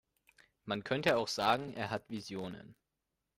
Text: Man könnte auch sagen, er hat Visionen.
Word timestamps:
Man 0.65 0.83
könnte 0.83 1.15
auch 1.15 1.27
sagen, 1.27 1.73
er 1.75 1.91
hat 1.91 2.09
Visionen. 2.09 2.75